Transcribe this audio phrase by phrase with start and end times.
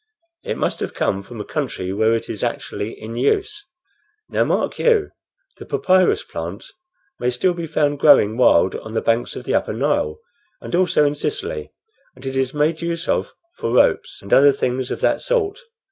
[0.43, 3.67] It must have come from a country where it is actually in use.
[4.29, 5.11] Now, mark you,
[5.57, 6.65] the papyrus plant
[7.19, 10.19] may still be found growing wild on the banks of the upper Nile,
[10.59, 11.71] and also in Sicily,
[12.15, 15.59] and it is made use of for ropes and other things of that sort.